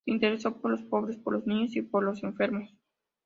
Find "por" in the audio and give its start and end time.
0.59-0.71, 1.17-1.33, 1.83-2.01